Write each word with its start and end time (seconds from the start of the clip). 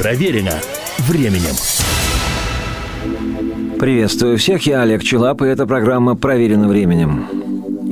Проверено 0.00 0.58
временем. 1.00 1.54
Приветствую 3.78 4.38
всех, 4.38 4.64
я 4.64 4.80
Олег 4.80 5.02
Челап, 5.02 5.42
и 5.42 5.46
эта 5.46 5.66
программа 5.66 6.16
«Проверено 6.16 6.68
временем». 6.68 7.39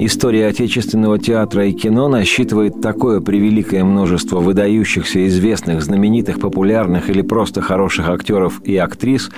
История 0.00 0.46
отечественного 0.46 1.18
театра 1.18 1.66
и 1.66 1.72
кино 1.72 2.06
насчитывает 2.06 2.80
такое 2.80 3.20
превеликое 3.20 3.82
множество 3.82 4.38
выдающихся, 4.38 5.26
известных, 5.26 5.82
знаменитых, 5.82 6.38
популярных 6.38 7.10
или 7.10 7.20
просто 7.20 7.62
хороших 7.62 8.08
актеров 8.08 8.60
и 8.62 8.76
актрис 8.76 9.28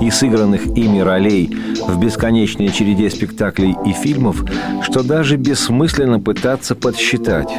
и 0.00 0.08
сыгранных 0.08 0.68
ими 0.68 1.00
ролей 1.00 1.54
в 1.86 2.00
бесконечной 2.00 2.68
череде 2.68 3.10
спектаклей 3.10 3.76
и 3.84 3.92
фильмов, 3.92 4.42
что 4.80 5.02
даже 5.02 5.36
бессмысленно 5.36 6.18
пытаться 6.18 6.74
подсчитать. 6.74 7.50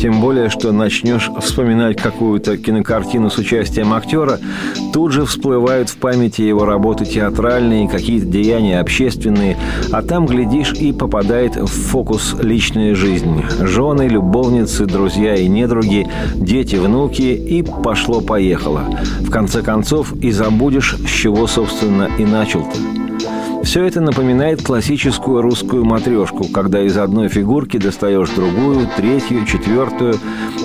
Тем 0.00 0.22
более, 0.22 0.48
что 0.48 0.72
начнешь 0.72 1.28
вспоминать 1.42 2.00
какую-то 2.00 2.56
кинокартину 2.56 3.28
с 3.28 3.36
участием 3.36 3.92
актера, 3.92 4.38
тут 4.94 5.12
же 5.12 5.26
всплывают 5.26 5.90
в 5.90 5.98
памяти 5.98 6.40
его 6.42 6.64
работы 6.64 7.04
театральные, 7.04 7.88
какие-то 7.88 8.26
деяния 8.26 8.80
общественные, 8.80 9.58
а 9.92 10.00
там, 10.00 10.24
глядишь, 10.24 10.72
и 10.72 10.92
попадает 10.92 11.56
в 11.56 11.97
фокус 11.98 12.36
личная 12.40 12.94
жизнь. 12.94 13.42
Жены, 13.58 14.02
любовницы, 14.02 14.86
друзья 14.86 15.34
и 15.34 15.48
недруги, 15.48 16.06
дети, 16.36 16.76
внуки 16.76 17.22
и 17.22 17.64
пошло-поехало. 17.64 18.84
В 19.18 19.30
конце 19.30 19.62
концов 19.62 20.12
и 20.12 20.30
забудешь, 20.30 20.94
с 20.94 21.10
чего, 21.10 21.48
собственно, 21.48 22.08
и 22.16 22.24
начал-то. 22.24 23.07
Все 23.62 23.84
это 23.84 24.00
напоминает 24.00 24.62
классическую 24.62 25.42
русскую 25.42 25.84
матрешку, 25.84 26.44
когда 26.44 26.80
из 26.82 26.96
одной 26.96 27.28
фигурки 27.28 27.76
достаешь 27.76 28.30
другую, 28.30 28.88
третью, 28.96 29.44
четвертую, 29.44 30.14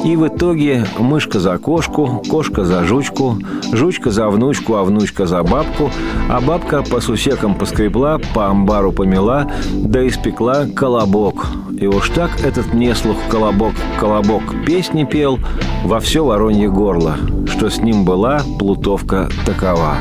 и 0.05 0.15
в 0.15 0.27
итоге 0.27 0.85
мышка 0.99 1.39
за 1.39 1.57
кошку, 1.57 2.23
кошка 2.29 2.63
за 2.63 2.85
жучку, 2.85 3.37
жучка 3.71 4.09
за 4.09 4.29
внучку, 4.29 4.75
а 4.75 4.84
внучка 4.84 5.26
за 5.26 5.43
бабку, 5.43 5.91
а 6.29 6.40
бабка 6.40 6.84
по 6.84 7.01
сусекам 7.01 7.55
поскребла, 7.55 8.20
по 8.34 8.48
амбару 8.48 8.91
помела, 8.91 9.51
да 9.73 10.07
испекла 10.07 10.65
колобок. 10.65 11.48
И 11.77 11.87
уж 11.87 12.09
так 12.09 12.31
этот 12.46 12.73
мне 12.73 12.96
слух 12.96 13.18
колобок, 13.29 13.73
колобок 13.99 14.43
песни 14.65 15.03
пел 15.03 15.40
во 15.84 15.99
все 15.99 16.23
воронье 16.23 16.70
горло, 16.70 17.18
что 17.48 17.70
с 17.70 17.79
ним 17.79 18.05
была 18.05 18.41
плутовка 18.59 19.29
такова. 19.46 19.98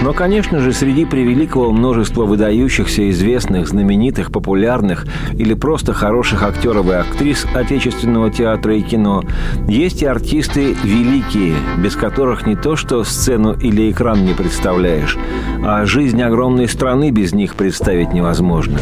Но, 0.00 0.12
конечно 0.12 0.60
же, 0.60 0.72
среди 0.72 1.04
превеликого 1.04 1.72
множества 1.72 2.24
выдающихся, 2.24 3.10
известных, 3.10 3.68
знаменитых, 3.68 4.30
популярных 4.30 5.06
или 5.36 5.54
просто 5.54 5.92
хороших 5.92 6.44
актеров 6.44 6.88
и 6.88 6.92
актрис 6.92 7.46
отечественного 7.52 8.30
театра 8.30 8.76
и 8.76 8.80
кино 8.80 9.24
есть 9.66 10.02
и 10.02 10.06
артисты 10.06 10.76
великие, 10.84 11.54
без 11.82 11.96
которых 11.96 12.46
не 12.46 12.54
то 12.54 12.76
что 12.76 13.02
сцену 13.02 13.54
или 13.54 13.90
экран 13.90 14.24
не 14.24 14.34
представляешь, 14.34 15.18
а 15.64 15.84
жизнь 15.84 16.22
огромной 16.22 16.68
страны 16.68 17.10
без 17.10 17.32
них 17.32 17.56
представить 17.56 18.12
невозможно. 18.12 18.78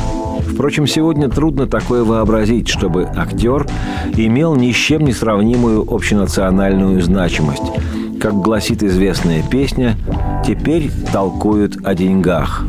Впрочем, 0.53 0.86
сегодня 0.86 1.28
трудно 1.28 1.67
такое 1.67 2.05
вообразить, 2.05 2.69
чтобы 2.69 3.08
актер 3.17 3.67
имел 4.17 4.55
ни 4.55 4.70
с 4.70 4.77
чем 4.77 5.05
не 5.05 5.12
сравнимую 5.12 5.83
общенациональную 5.89 7.01
значимость– 7.01 7.62
как 8.20 8.34
гласит 8.34 8.83
известная 8.83 9.42
песня, 9.42 9.97
теперь 10.47 10.91
толкуют 11.12 11.78
о 11.84 11.95
деньгах. 11.95 12.64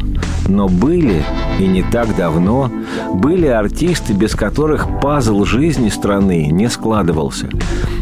Но 0.47 0.67
были, 0.67 1.23
и 1.59 1.67
не 1.67 1.83
так 1.83 2.15
давно, 2.15 2.71
были 3.13 3.47
артисты, 3.47 4.13
без 4.13 4.33
которых 4.35 4.87
пазл 5.01 5.43
жизни 5.43 5.89
страны 5.89 6.47
не 6.47 6.69
складывался. 6.69 7.49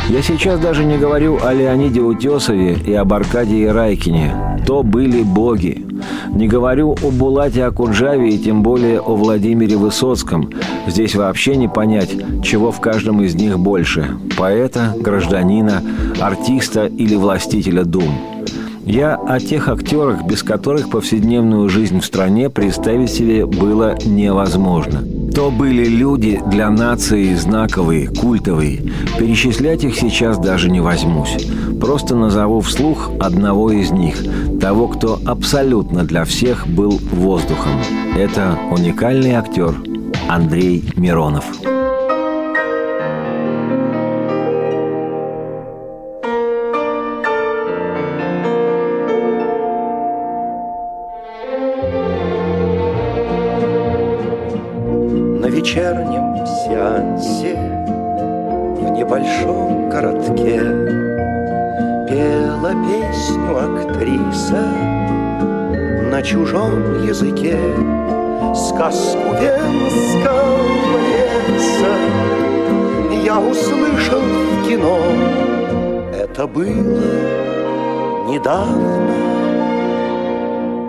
Я 0.10 0.22
сейчас 0.22 0.60
даже 0.60 0.86
не 0.86 0.98
говорю 0.98 1.40
о 1.42 1.54
Леониде 1.54 2.02
Утесове 2.02 2.74
и 2.74 2.94
об 2.94 3.12
Аркадии 3.14 3.66
Райкине. 3.66 4.62
То 4.68 4.84
были 4.84 5.24
боги. 5.24 5.85
Не 6.30 6.48
говорю 6.48 6.96
о 7.02 7.12
Булате 7.12 7.64
Акуджаве 7.64 8.30
и 8.30 8.38
тем 8.38 8.64
более 8.64 9.00
о 9.00 9.16
Владимире 9.16 9.78
Высоцком. 9.78 10.50
Здесь 10.88 11.16
вообще 11.16 11.56
не 11.56 11.68
понять, 11.68 12.12
чего 12.44 12.72
в 12.72 12.80
каждом 12.80 13.22
из 13.22 13.36
них 13.36 13.60
больше– 13.60 14.18
поэта, 14.38 14.94
гражданина, 15.00 15.82
артиста 16.20 16.86
или 16.86 17.16
властителя 17.16 17.84
дум. 17.84 18.36
Я 18.86 19.16
о 19.16 19.40
тех 19.40 19.68
актерах, 19.68 20.26
без 20.26 20.44
которых 20.44 20.92
повседневную 20.92 21.70
жизнь 21.70 22.00
в 22.00 22.06
стране 22.06 22.52
представить 22.52 23.10
себе 23.10 23.48
было 23.48 23.96
невозможно. 24.06 25.04
То 25.36 25.52
были 25.52 25.84
люди 25.86 26.42
для 26.48 26.70
нации 26.70 27.36
знаковые, 27.36 28.08
культовые. 28.08 28.82
Перечислять 29.20 29.84
их 29.84 29.98
сейчас 29.98 30.38
даже 30.38 30.72
не 30.72 30.80
возьмусь. 30.80 31.36
Просто 31.82 32.16
назову 32.16 32.62
вслух 32.62 33.12
одного 33.20 33.70
из 33.70 33.92
них, 33.92 34.16
того, 34.62 34.88
кто 34.88 35.20
абсолютно 35.26 36.06
для 36.06 36.24
всех 36.24 36.66
был 36.68 37.02
воздухом. 37.12 37.74
Это 38.18 38.58
уникальный 38.72 39.34
актер 39.34 39.76
Андрей 40.30 40.86
Миронов. 40.96 41.44
Небольшом 58.96 59.90
городке. 59.90 60.60
Пела 62.08 62.72
песню 62.88 63.58
актриса 63.58 64.64
На 66.10 66.22
чужом 66.22 67.04
языке. 67.06 67.58
Сказку 68.54 69.34
венского 69.42 70.98
леса 71.08 71.96
Я 73.24 73.40
услышал 73.40 74.22
в 74.22 74.68
кино. 74.68 75.00
Это 76.14 76.48
было 76.48 77.02
недавно. 78.30 79.12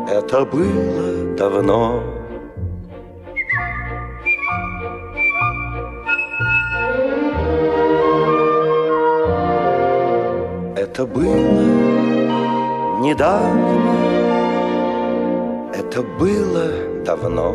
Это 0.08 0.44
было 0.44 1.36
давно 1.36 2.15
Это 10.96 11.04
было 11.04 11.36
недавно, 13.00 13.82
это 15.74 16.00
было 16.18 17.04
давно. 17.04 17.54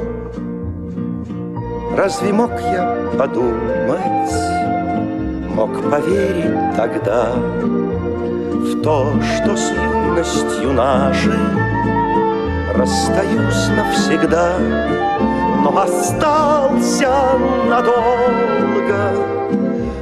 Разве 1.98 2.34
мог 2.34 2.52
я 2.72 3.10
подумать, 3.18 4.32
мог 5.56 5.72
поверить 5.90 6.76
тогда 6.78 7.32
В 7.34 8.80
то, 8.84 9.12
что 9.24 9.58
с 9.58 9.72
юностью 9.72 10.74
нашей 10.74 11.42
расстаюсь 12.76 13.70
навсегда, 13.76 14.60
Но 15.64 15.82
остался 15.82 17.12
надолго 17.68 19.16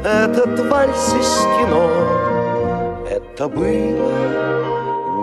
этот 0.03 0.59
вальс 0.69 1.13
из 1.17 1.37
кино 1.57 2.28
это 3.39 3.47
было 3.47 4.11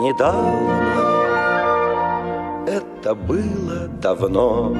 недавно, 0.00 1.04
это 2.66 3.15
было 3.15 3.88
давно. 4.00 4.75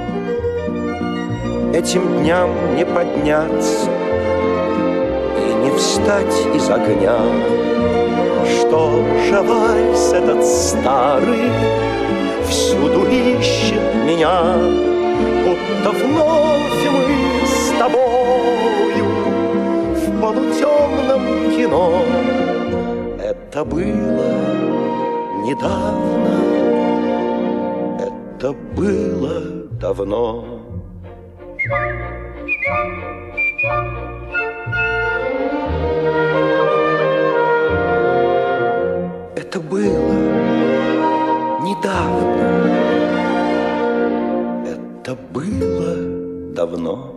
Этим 1.75 2.23
дням 2.23 2.49
не 2.77 2.87
подняться 2.87 3.91
и 5.39 5.55
не 5.65 5.71
встать 5.77 6.47
из 6.55 6.71
огня. 6.71 7.19
Что 8.47 9.05
же 9.29 9.43
вальс 9.43 10.15
этот 10.15 10.43
старый 10.43 11.51
всюду 12.49 13.05
ищет 13.05 13.95
меня, 14.07 14.55
Будто 15.45 15.91
вновь 15.91 16.91
мы 16.91 17.47
с 17.47 17.79
тобою 17.79 19.05
в 19.95 20.21
полутемном 20.23 21.51
кино 21.55 22.03
это 23.43 23.65
было 23.65 24.33
недавно, 25.45 26.37
это 27.99 28.53
было 28.77 29.41
давно. 29.81 30.45
Это 39.37 39.61
было 39.61 40.13
недавно, 41.63 42.49
это 44.67 45.17
было 45.33 46.55
давно. 46.55 47.16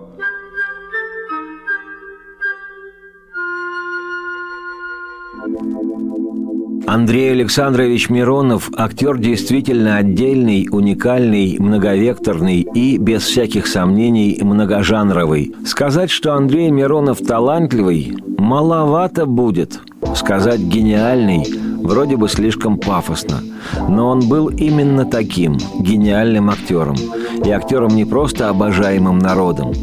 Андрей 6.88 7.32
Александрович 7.32 8.10
Миронов– 8.10 8.72
актер 8.76 9.18
действительно 9.18 9.98
отдельный, 9.98 10.68
уникальный, 10.72 11.58
многовекторный 11.60 12.62
и, 12.74 12.98
без 12.98 13.24
всяких 13.24 13.68
сомнений, 13.68 14.40
многожанровый. 14.42 15.54
Сказать, 15.66 16.10
что 16.10 16.34
Андрей 16.34 16.72
Миронов 16.72 17.20
талантливый, 17.20 18.18
маловато 18.38 19.26
будет. 19.28 19.80
Сказать 20.16 20.62
«гениальный» 20.62 21.46
вроде 21.90 22.18
бы 22.18 22.30
слишком 22.30 22.78
пафосно. 22.78 23.42
Но 23.90 24.10
он 24.10 24.30
был 24.30 24.48
именно 24.48 25.06
таким, 25.06 25.58
гениальным 25.80 26.50
актером. 26.50 26.96
И 27.44 27.50
актером 27.50 27.96
не 27.96 28.06
просто 28.06 28.50
обожаемым 28.50 29.18
народом. 29.18 29.74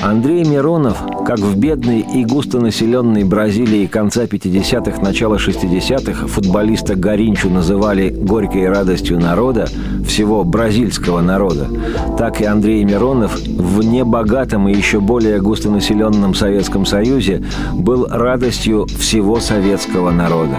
Андрей 0.00 0.44
Миронов, 0.44 0.98
как 1.26 1.40
в 1.40 1.58
бедной 1.58 2.00
и 2.00 2.24
густонаселенной 2.24 3.24
Бразилии 3.24 3.86
конца 3.86 4.24
50-х, 4.24 5.02
начала 5.02 5.36
60-х 5.36 6.28
футболиста 6.28 6.94
Горинчу 6.94 7.50
называли 7.50 8.10
«горькой 8.10 8.68
радостью 8.68 9.18
народа», 9.18 9.66
всего 10.06 10.44
бразильского 10.44 11.20
народа, 11.20 11.68
так 12.16 12.40
и 12.40 12.44
Андрей 12.44 12.84
Миронов 12.84 13.36
в 13.40 13.82
небогатом 13.82 14.68
и 14.68 14.74
еще 14.74 15.00
более 15.00 15.40
густонаселенном 15.40 16.34
Советском 16.34 16.86
Союзе 16.86 17.42
был 17.74 18.06
радостью 18.08 18.86
всего 18.98 19.40
советского 19.40 20.10
народа. 20.10 20.58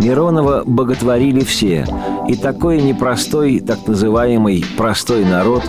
Миронова 0.00 0.62
боготворили 0.64 1.40
все, 1.40 1.84
и 2.28 2.36
такой 2.36 2.80
непростой, 2.80 3.60
так 3.60 3.86
называемый 3.86 4.64
«простой 4.76 5.24
народ», 5.24 5.62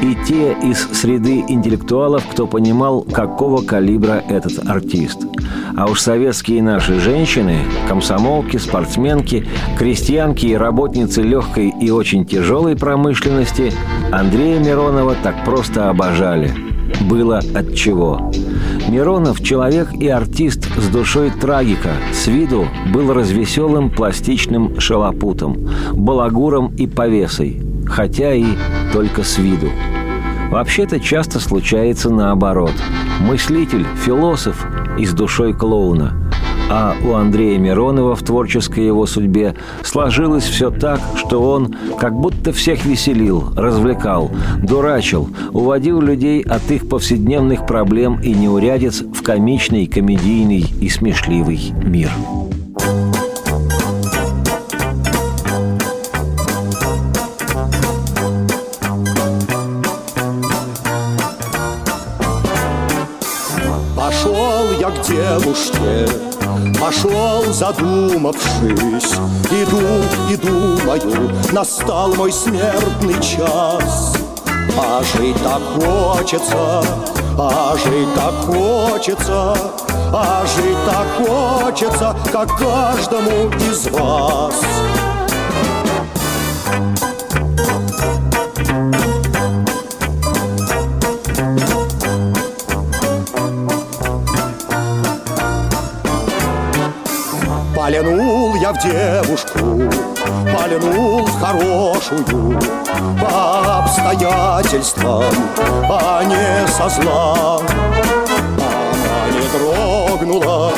и 0.00 0.16
те 0.26 0.52
из 0.62 0.78
среды 0.92 1.44
интеллектуалов, 1.48 2.24
кто 2.30 2.46
понимал, 2.46 3.02
какого 3.02 3.62
калибра 3.62 4.22
этот 4.28 4.66
артист. 4.68 5.20
А 5.76 5.86
уж 5.86 6.00
советские 6.00 6.62
наши 6.62 6.98
женщины, 7.00 7.58
комсомолки, 7.88 8.56
спортсменки, 8.56 9.46
крестьянки 9.78 10.46
и 10.46 10.54
работницы 10.54 11.22
легкой 11.22 11.72
и 11.80 11.90
очень 11.90 12.24
тяжелой 12.26 12.76
промышленности 12.76 13.72
Андрея 14.12 14.60
Миронова 14.60 15.14
так 15.22 15.44
просто 15.44 15.90
обожали. 15.90 16.52
Было 17.08 17.38
от 17.38 17.74
чего. 17.74 18.30
Миронов– 18.94 19.42
человек 19.42 19.92
и 19.92 20.06
артист 20.06 20.68
с 20.78 20.86
душой 20.86 21.32
трагика. 21.32 21.90
С 22.12 22.28
виду 22.28 22.68
был 22.92 23.12
развеселым 23.12 23.90
пластичным 23.90 24.78
шалопутом, 24.78 25.68
балагуром 25.94 26.72
и 26.76 26.86
повесой, 26.86 27.60
хотя 27.86 28.32
и 28.32 28.46
только 28.92 29.24
с 29.24 29.36
виду. 29.38 29.66
Вообще-то 30.48 31.00
часто 31.00 31.40
случается 31.40 32.08
наоборот. 32.08 32.74
Мыслитель, 33.18 33.84
философ 34.04 34.64
и 34.96 35.04
с 35.04 35.12
душой 35.12 35.54
клоуна– 35.54 36.20
а 36.70 36.94
у 37.04 37.12
Андрея 37.12 37.58
Миронова 37.58 38.16
в 38.16 38.22
творческой 38.22 38.86
его 38.86 39.06
судьбе 39.06 39.54
сложилось 39.82 40.44
все 40.44 40.70
так, 40.70 41.00
что 41.16 41.42
он 41.42 41.74
как 41.98 42.14
будто 42.14 42.52
всех 42.52 42.84
веселил, 42.84 43.52
развлекал, 43.56 44.30
дурачил, 44.62 45.28
уводил 45.52 46.00
людей 46.00 46.42
от 46.42 46.70
их 46.70 46.88
повседневных 46.88 47.66
проблем 47.66 48.20
и 48.20 48.32
неурядиц 48.32 49.02
в 49.02 49.22
комичный, 49.22 49.86
комедийный 49.86 50.66
и 50.80 50.88
смешливый 50.88 51.72
мир. 51.82 52.10
Пошел 63.96 64.72
я 64.80 64.90
к 64.90 65.02
девушке 65.02 66.08
Пошел, 66.80 67.44
задумавшись, 67.52 69.14
иду 69.50 69.82
и 70.30 70.36
думаю, 70.36 71.30
настал 71.52 72.14
мой 72.14 72.32
смертный 72.32 73.14
час. 73.14 74.16
А 74.76 75.02
жить 75.02 75.36
так 75.42 75.62
хочется, 75.74 76.84
а 77.38 77.76
жить 77.84 78.14
так 78.14 78.34
хочется, 78.46 79.56
а 80.12 80.44
жить 80.46 80.78
так 80.86 81.26
хочется, 81.26 82.16
как 82.30 82.48
каждому 82.58 83.48
из 83.70 83.86
вас. 83.88 84.54
Полянул 97.84 98.54
я 98.54 98.72
в 98.72 98.78
девушку, 98.78 99.58
полянул 100.56 101.26
в 101.26 101.38
хорошую. 101.38 102.58
По 103.20 103.80
обстоятельствам, 103.80 105.24
а 105.90 106.24
не 106.24 106.66
со 106.66 106.88
зла. 106.88 107.60
Она 108.56 109.26
не 109.34 109.46
дрогнула 109.52 110.72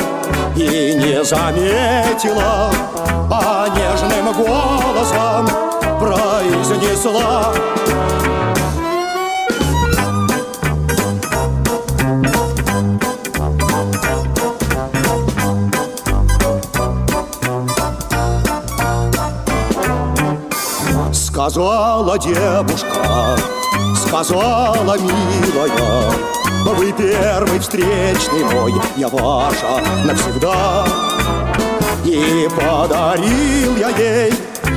и 0.57 0.95
не 0.95 1.23
заметила 1.23 2.69
А 3.31 3.69
нежным 3.69 4.33
голосом 4.33 5.47
произнесла 6.01 7.53
Сказала 21.57 22.19
девушка, 22.19 23.35
сказала 23.95 24.95
милая, 24.95 26.11
Вы 26.63 26.93
первый 26.93 27.57
встречный 27.57 28.43
мой, 28.43 28.75
я 28.95 29.07
ваша 29.07 29.81
навсегда. 30.05 30.85
И 32.05 32.47
подарил 32.55 33.75
я 33.75 33.89
ей 33.89 34.33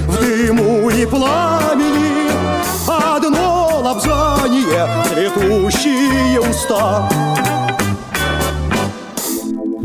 в 0.06 0.20
дыму 0.20 0.88
и 0.88 1.04
пламени 1.04 2.30
Одно 2.88 3.82
лапзание, 3.84 4.88
цветущие 5.04 6.40
уста. 6.40 7.06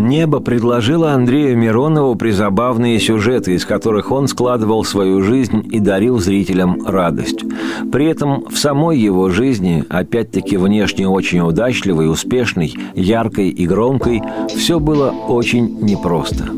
Небо 0.05 0.39
предложило 0.39 1.13
Андрею 1.13 1.57
Миронову 1.57 2.13
призабавные 2.15 2.99
сюжеты, 2.99 3.55
из 3.55 3.65
которых 3.65 4.11
он 4.11 4.27
складывал 4.27 4.83
свою 4.83 5.23
жизнь 5.23 5.67
и 5.71 5.79
дарил 5.79 6.19
зрителям 6.19 6.85
радость. 6.85 7.43
При 7.91 8.05
этом 8.05 8.45
в 8.47 8.55
самой 8.55 8.99
его 8.99 9.31
жизни, 9.31 9.83
опять-таки 9.89 10.57
внешне 10.57 11.09
очень 11.09 11.39
удачливой, 11.39 12.07
успешной, 12.07 12.75
яркой 12.93 13.49
и 13.49 13.65
громкой, 13.65 14.21
все 14.55 14.79
было 14.79 15.09
очень 15.09 15.79
непросто. 15.81 16.51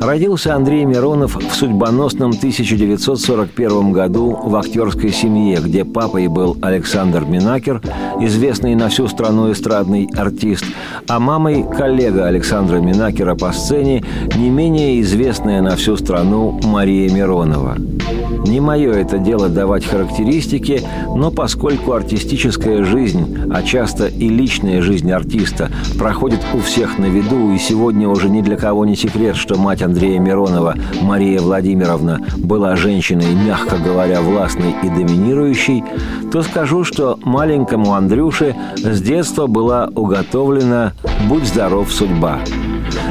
Родился 0.00 0.54
Андрей 0.54 0.86
Миронов 0.86 1.36
в 1.36 1.54
судьбоносном 1.54 2.30
1941 2.30 3.92
году 3.92 4.30
в 4.30 4.56
актерской 4.56 5.12
семье, 5.12 5.58
где 5.62 5.84
папой 5.84 6.26
был 6.28 6.56
Александр 6.62 7.26
Минакер, 7.26 7.82
известный 8.18 8.74
на 8.74 8.88
всю 8.88 9.08
страну 9.08 9.52
эстрадный 9.52 10.08
артист, 10.16 10.64
а 11.06 11.20
мамой– 11.20 11.66
коллега 11.76 12.26
Александра 12.26 12.78
Минакера 12.78 13.34
по 13.34 13.52
сцене, 13.52 14.02
не 14.36 14.48
менее 14.48 15.02
известная 15.02 15.60
на 15.60 15.76
всю 15.76 15.98
страну 15.98 16.58
Мария 16.64 17.12
Миронова. 17.12 17.76
Не 18.46 18.60
мое 18.60 18.92
это 18.92 19.18
дело 19.18 19.50
давать 19.50 19.84
характеристики, 19.84 20.80
но 21.14 21.30
поскольку 21.30 21.92
артистическая 21.92 22.84
жизнь, 22.84 23.36
а 23.52 23.62
часто 23.62 24.06
и 24.06 24.30
личная 24.30 24.80
жизнь 24.80 25.12
артиста, 25.12 25.70
проходит 25.98 26.40
у 26.54 26.60
всех 26.60 26.98
на 26.98 27.04
виду, 27.04 27.52
и 27.52 27.58
сегодня 27.58 28.08
уже 28.08 28.30
ни 28.30 28.40
для 28.40 28.56
кого 28.56 28.86
не 28.86 28.96
секрет, 28.96 29.36
что 29.36 29.58
мать 29.58 29.82
Андрея 29.90 30.20
Миронова, 30.20 30.76
Мария 31.02 31.40
Владимировна, 31.40 32.20
была 32.36 32.76
женщиной, 32.76 33.34
мягко 33.34 33.76
говоря, 33.76 34.20
властной 34.20 34.72
и 34.84 34.88
доминирующей, 34.88 35.82
то 36.30 36.42
скажу, 36.42 36.84
что 36.84 37.18
маленькому 37.24 37.94
Андрюше 37.94 38.54
с 38.76 39.02
детства 39.02 39.48
была 39.48 39.88
уготовлена 39.92 40.92
«Будь 41.28 41.44
здоров, 41.44 41.92
судьба». 41.92 42.38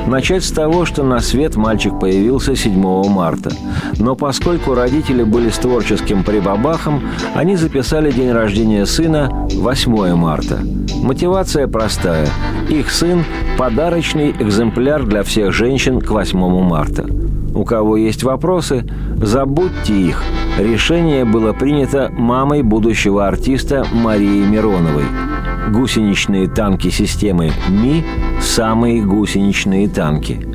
Начать 0.09 0.43
с 0.43 0.51
того, 0.51 0.85
что 0.85 1.03
на 1.03 1.19
свет 1.19 1.55
мальчик 1.55 1.99
появился 1.99 2.55
7 2.55 2.73
марта. 3.09 3.51
Но 3.99 4.15
поскольку 4.15 4.73
родители 4.73 5.21
были 5.21 5.51
с 5.51 5.57
творческим 5.59 6.23
прибабахом, 6.23 7.03
они 7.35 7.55
записали 7.55 8.09
день 8.09 8.31
рождения 8.31 8.87
сына 8.87 9.47
8 9.53 10.15
марта. 10.15 10.61
Мотивация 11.03 11.67
простая. 11.67 12.27
Их 12.69 12.89
сын– 12.89 13.23
подарочный 13.59 14.31
экземпляр 14.31 15.05
для 15.05 15.21
всех 15.21 15.53
женщин 15.53 16.01
к 16.01 16.09
8 16.09 16.39
марта. 16.63 17.05
У 17.53 17.63
кого 17.63 17.95
есть 17.95 18.23
вопросы, 18.23 18.89
забудьте 19.15 19.93
их. 19.93 20.23
Решение 20.57 21.23
было 21.23 21.53
принято 21.53 22.09
мамой 22.11 22.63
будущего 22.63 23.27
артиста 23.27 23.85
Марии 23.93 24.43
Мироновой– 24.43 25.05
гусеничные 25.71 26.47
танки 26.47 26.89
системы 26.89 27.51
Ми– 27.69 28.03
самые 28.41 29.03
гусеничные 29.03 29.87
танки. 29.87 30.45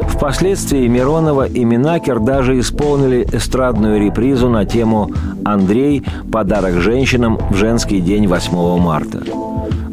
Впоследствии 0.00 0.86
Миронова 0.86 1.46
и 1.46 1.64
Минакер 1.64 2.20
даже 2.20 2.58
исполнили 2.58 3.26
эстрадную 3.32 4.00
репризу 4.00 4.48
на 4.48 4.64
тему 4.64 5.10
«Андрей. 5.44 6.02
Подарок 6.32 6.80
женщинам 6.80 7.38
в 7.50 7.54
женский 7.54 8.00
день 8.00 8.26
8 8.26 8.78
марта». 8.78 9.22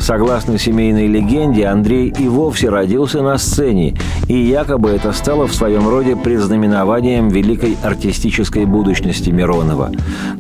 Согласно 0.02 0.58
семейной 0.58 1.06
легенде, 1.06 1.68
Андрей 1.68 2.12
и 2.18 2.28
вовсе 2.28 2.70
родился 2.70 3.22
на 3.22 3.38
сцене, 3.38 3.96
и 4.28 4.36
якобы 4.36 4.90
это 4.90 5.12
стало 5.12 5.46
в 5.48 5.54
своем 5.54 5.88
роде 5.88 6.16
предзнаменованием 6.16 7.30
великой 7.30 7.78
артистической 7.84 8.66
будущности 8.66 9.30
Миронова. 9.30 9.92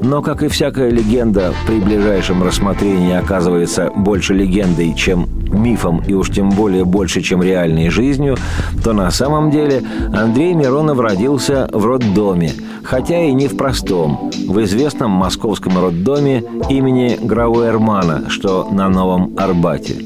Но, 0.02 0.24
как 0.24 0.42
и 0.42 0.48
всякая 0.48 0.90
легенда, 0.90 1.54
при 1.68 1.80
ближайшем 1.80 2.42
рассмотрении 2.42 3.14
оказывается 3.14 3.92
больше 3.96 4.34
легендой, 4.34 4.96
чем 4.96 5.30
мифом 5.54 6.02
и 6.06 6.14
уж 6.14 6.30
тем 6.30 6.50
более 6.50 6.86
больше, 6.86 7.22
чем 7.22 7.42
реальной 7.42 7.90
жизнью, 7.90 8.38
то 8.84 8.94
на 8.94 9.12
самом 9.12 9.52
деле 9.52 9.84
Андрей 10.14 10.54
Миронов 10.54 11.00
родился 11.00 11.70
в 11.72 11.86
роддоме, 11.86 12.52
хотя 12.84 13.24
и 13.24 13.34
не 13.34 13.48
в 13.48 13.58
простом, 13.58 14.32
в 14.48 14.64
известном 14.64 15.12
московском 15.12 15.78
роддоме 15.78 16.44
имени 16.70 17.18
Грауэрмана, 17.22 18.30
что 18.30 18.68
на 18.72 18.90
Новом 18.90 19.36
Арбате. 19.38 20.06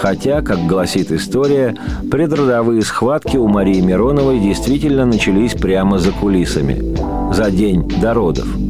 Хотя, 0.00 0.40
как 0.42 0.66
гласит 0.66 1.10
история, 1.10 1.74
предродовые 2.10 2.82
схватки 2.82 3.36
у 3.36 3.48
Марии 3.48 3.80
Мироновой 3.80 4.38
действительно 4.38 5.04
начались 5.04 5.54
прямо 5.54 5.98
за 5.98 6.12
кулисами, 6.12 6.96
за 7.34 7.50
день 7.50 7.88
до 8.00 8.14
родов– 8.14 8.46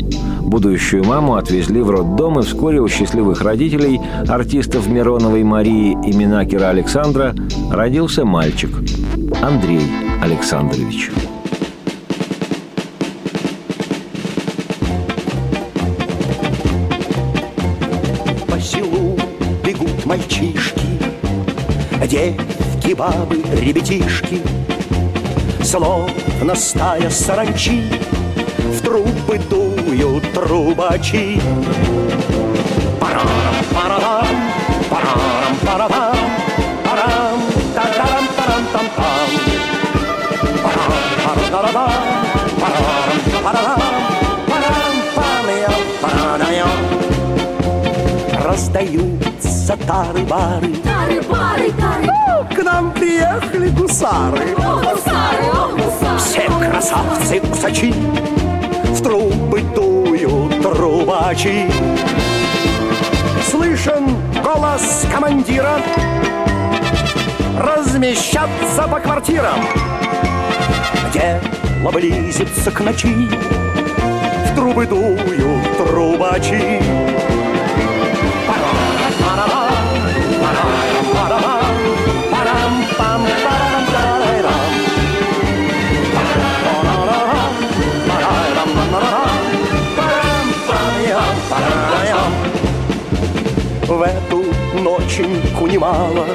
Будущую 0.49 1.05
маму 1.05 1.35
отвезли 1.35 1.83
в 1.83 1.91
роддом, 1.91 2.39
и 2.39 2.43
вскоре 2.43 2.81
у 2.81 2.89
счастливых 2.89 3.43
родителей, 3.43 4.01
артистов 4.27 4.89
Мироновой 4.89 5.45
Марии 5.45 5.93
и 6.07 6.17
Минакера 6.17 6.71
Александра, 6.71 7.35
родился 7.71 8.25
мальчик– 8.25 8.71
Андрей 9.43 9.83
Александрович. 10.23 11.11
По 18.47 18.59
селу 18.59 19.19
бегут 19.63 20.07
мальчишки, 20.07 20.99
девки, 22.07 22.95
бабы, 22.95 23.43
ребятишки, 23.61 24.41
Словно 25.63 26.55
стая 26.55 27.11
саранчи 27.11 27.83
в 28.69 28.83
трубы 28.83 29.39
дуют 29.51 30.33
трубачи. 30.33 31.41
Парам, 33.01 33.29
парам, 33.75 34.37
парам, 34.91 35.57
парам, 35.65 36.17
парам, 36.85 37.41
тарам, 37.75 38.25
тарам, 38.37 38.65
там, 38.73 38.87
там. 38.97 39.31
Парам, 40.63 40.93
парам, 41.25 41.73
парам, 41.73 41.91
парам, 42.61 42.85
парам, 43.45 43.81
парам, 44.51 45.83
парам, 46.01 46.71
Раздаются 48.45 49.77
тары-бары. 49.87 50.73
Тары-бары, 50.85 51.73
тары. 51.73 52.07
К 52.55 52.63
нам 52.63 52.93
приехали 52.93 53.69
гусары. 53.69 54.55
О, 54.57 54.81
гусары, 54.81 55.45
о, 55.53 55.69
гусары. 55.73 56.19
Все 56.19 56.49
красавцы-усачи 56.49 57.93
в 57.93 58.48
трубы 59.59 59.63
дуют 59.75 60.63
трубачи. 60.63 61.71
Слышен 63.43 64.17
голос 64.43 65.07
командира 65.13 65.81
Размещаться 67.57 68.83
по 68.91 69.01
квартирам 69.01 69.61
Дело 71.13 71.91
близится 71.93 72.71
к 72.71 72.81
ночи 72.81 73.29
В 74.51 74.55
трубы 74.55 74.87
дуют 74.87 75.77
трубачи 75.79 76.81
В 93.87 94.03
эту 94.03 94.45
ноченьку 94.83 95.67
немало. 95.67 96.27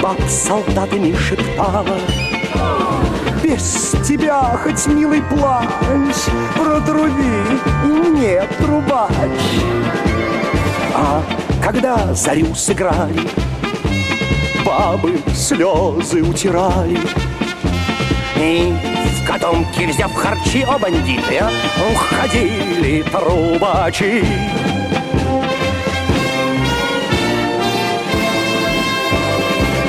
Баб 0.00 0.20
солдатами 0.28 1.14
шептала. 1.16 1.98
Без 3.42 3.94
тебя 4.06 4.56
хоть 4.62 4.86
милый 4.86 5.20
плач 5.22 6.14
Протруби 6.54 7.58
и 7.84 7.86
мне 7.86 8.42
трубач. 8.58 9.10
А 10.94 11.22
когда 11.62 12.14
зарю 12.14 12.54
сыграли 12.54 13.28
Бабы 14.64 15.20
слезы 15.34 16.22
утирали 16.22 16.98
И 18.42 18.74
в 19.22 19.24
котомке, 19.24 19.86
взяв 19.86 20.12
харчи, 20.14 20.66
о 20.68 20.76
бандиты 20.76 21.44
Уходили 21.92 23.02
трубачи 23.02 24.24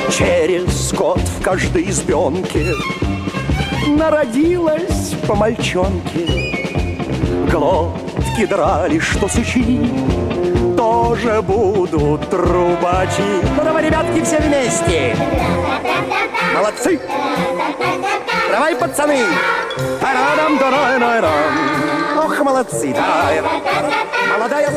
Через 0.08 0.92
год 0.92 1.18
в 1.18 1.42
каждой 1.42 1.90
избенке 1.90 2.74
Народилась 3.88 5.14
по 5.26 5.34
мальчонке. 5.34 6.54
Глотки 7.50 8.46
драли, 8.48 9.00
что 9.00 9.26
сучи 9.28 9.80
Тоже 10.76 11.42
будут 11.42 12.30
трубачи. 12.30 13.42
Ну 13.56 13.64
давай, 13.64 13.86
ребятки, 13.86 14.22
все 14.22 14.38
вместе. 14.38 15.16
Молодцы! 16.54 17.00
Давай, 18.50 18.76
пацаны! 18.76 19.18
Тарарам, 20.00 20.58
тарарам. 20.58 21.32
Ох, 22.18 22.38
молодцы! 22.40 22.94
Тарарам. 22.94 23.62
Молодая 24.38 24.70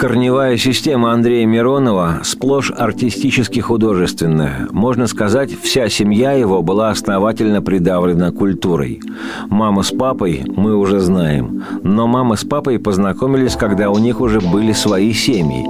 Корневая 0.00 0.56
система 0.56 1.12
Андрея 1.12 1.44
Миронова 1.44 2.20
сплошь 2.22 2.72
артистически-художественная. 2.74 4.66
Можно 4.70 5.06
сказать, 5.06 5.50
вся 5.62 5.90
семья 5.90 6.32
его 6.32 6.62
была 6.62 6.88
основательно 6.88 7.60
придавлена 7.60 8.32
культурой. 8.32 9.02
Мама 9.50 9.82
с 9.82 9.90
папой 9.90 10.42
мы 10.46 10.74
уже 10.74 11.00
знаем. 11.00 11.64
Но 11.82 12.06
мама 12.06 12.36
с 12.36 12.44
папой 12.44 12.78
познакомились, 12.78 13.56
когда 13.56 13.90
у 13.90 13.98
них 13.98 14.22
уже 14.22 14.40
были 14.40 14.72
свои 14.72 15.12
семьи. 15.12 15.66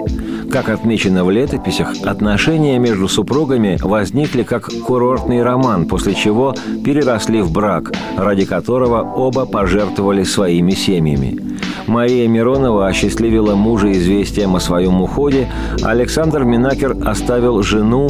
Как 0.50 0.69
отмечено 0.69 1.25
в 1.25 1.30
летописях, 1.30 1.95
отношения 2.04 2.78
между 2.80 3.07
супругами 3.07 3.78
возникли 3.80 4.42
как 4.42 4.69
курортный 4.85 5.45
роман, 5.45 5.87
после 5.87 6.12
чего 6.12 6.54
переросли 6.85 7.40
в 7.40 7.52
брак, 7.52 7.92
ради 8.16 8.45
которого 8.45 9.00
оба 9.00 9.47
пожертвовали 9.47 10.25
своими 10.25 10.73
семьями. 10.73 11.38
Мария 11.87 12.26
Миронова 12.26 12.88
осчастливила 12.88 13.54
мужа 13.54 13.92
известием 13.92 14.57
о 14.57 14.61
своем 14.61 15.00
уходе, 15.00 15.49
Александр 15.83 16.42
Минакер 16.42 16.97
оставил 17.04 17.62
жену, 17.62 18.09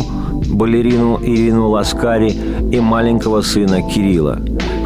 балерину 0.48 1.20
Ирину 1.22 1.68
Ласкари 1.68 2.30
и 2.72 2.80
маленького 2.80 3.42
сына 3.42 3.82
Кирилла. 3.82 4.40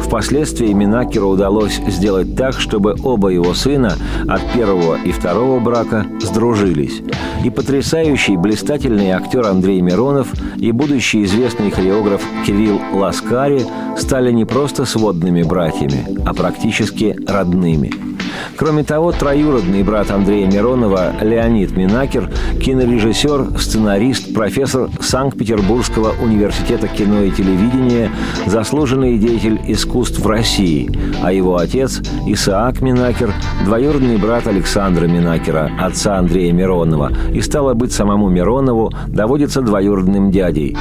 Впоследствии 0.05 0.71
Минакеру 0.71 1.29
удалось 1.29 1.81
сделать 1.87 2.35
так, 2.35 2.59
чтобы 2.59 2.95
оба 3.03 3.29
его 3.29 3.55
сына 3.55 3.95
от 4.27 4.41
первого 4.53 4.97
и 5.03 5.11
второго 5.11 5.59
брака 5.59 6.05
сдружились. 6.21 7.01
И 7.43 7.49
потрясающий, 7.49 8.37
блистательный 8.37 9.09
актер 9.09 9.45
Андрей 9.47 9.81
Миронов 9.81 10.27
и 10.57 10.71
будущий 10.71 11.23
известный 11.23 11.71
хореограф 11.71 12.21
Кирилл 12.45 12.79
Ласкари 12.93 13.65
стали 13.97 14.31
не 14.31 14.45
просто 14.45 14.85
сводными 14.85 15.41
братьями, 15.41 16.05
а 16.23 16.33
практически 16.33 17.17
родными– 17.27 17.91
Кроме 18.57 18.83
того, 18.83 19.11
троюродный 19.11 19.83
брат 19.83 20.11
Андрея 20.11 20.47
Миронова 20.47 21.13
Леонид 21.21 21.75
Минакер, 21.75 22.29
кинорежиссер, 22.61 23.59
сценарист, 23.59 24.33
профессор 24.33 24.89
Санкт-Петербургского 24.99 26.13
университета 26.21 26.87
кино 26.87 27.23
и 27.23 27.31
телевидения, 27.31 28.11
заслуженный 28.45 29.17
деятель 29.17 29.59
искусств 29.67 30.19
в 30.19 30.27
России, 30.27 30.89
а 31.21 31.31
его 31.31 31.57
отец 31.57 32.01
Исаак 32.25 32.81
Минакер– 32.81 33.31
двоюродный 33.65 34.17
брат 34.17 34.47
Александра 34.47 35.07
Минакера, 35.07 35.71
отца 35.79 36.17
Андрея 36.17 36.53
Миронова, 36.53 37.11
и 37.33 37.41
стало 37.41 37.73
быть 37.73 37.91
самому 37.91 38.29
Миронову 38.29 38.91
доводится 39.07 39.61
двоюродным 39.61 40.31
дядей. 40.31 40.77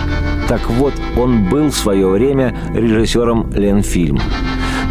Так 0.49 0.69
вот, 0.71 0.93
он 1.17 1.49
был 1.49 1.69
в 1.69 1.75
свое 1.75 2.07
время 2.09 2.55
режиссером 2.75 3.51
Ленфильма. 3.55 4.21